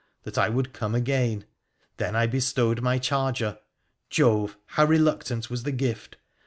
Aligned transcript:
that 0.23 0.35
I 0.35 0.49
would 0.49 0.73
come 0.73 0.95
again; 0.95 1.45
then 1.97 2.15
I 2.15 2.25
bestowed 2.25 2.81
my 2.81 2.97
charger 2.97 3.59
(Jove! 4.09 4.57
how 4.65 4.85
reluctant 4.85 5.51
was 5.51 5.61
the 5.61 5.71
gift 5.71 6.17